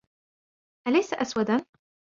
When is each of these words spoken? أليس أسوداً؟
أليس 0.87 1.13
أسوداً؟ 1.13 1.57